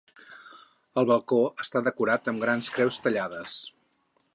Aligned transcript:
El 1.01 1.07
balcó 1.11 1.39
està 1.65 1.85
decorat 1.91 2.33
amb 2.33 2.45
grans 2.49 2.75
creus 2.79 3.03
tallades. 3.07 3.59